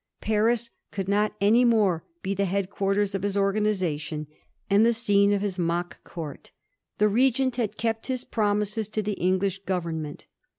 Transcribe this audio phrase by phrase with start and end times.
[0.19, 4.25] Paris could not any more be the head quarters of his organisation
[4.67, 6.49] and the scene of his mock Court.
[6.97, 10.25] The Regent had kept his promises to the English Government.